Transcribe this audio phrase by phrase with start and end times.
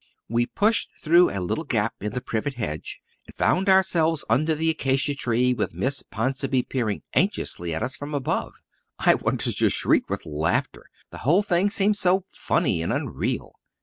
[0.27, 4.71] We pushed through a little gap in the privet hedge and found ourselves under the
[4.71, 8.55] acacia tree with Miss Ponsonby peering anxiously at us from above.
[8.97, 13.53] I wanted to shriek with laughter, the whole thing seemed so funny and unreal.